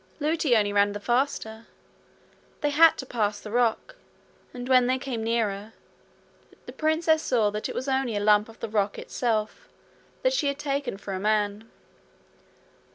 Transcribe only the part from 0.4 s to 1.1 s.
only ran the